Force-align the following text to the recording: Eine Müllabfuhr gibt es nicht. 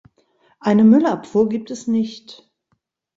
Eine 0.59 0.83
Müllabfuhr 0.83 1.47
gibt 1.47 1.69
es 1.69 1.85
nicht. 1.85 2.49